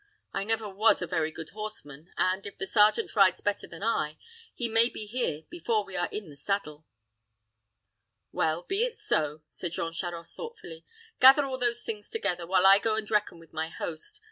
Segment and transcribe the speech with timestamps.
[0.33, 4.17] I never was a very good horseman, and, if the sergeant rides better than I,
[4.51, 6.87] he may be here before we are in the saddle."
[8.31, 10.87] "Well, be it so," said Jean Charost, thoughtfully.
[11.19, 14.19] "Gather all those things together, while I go and reckon with my host.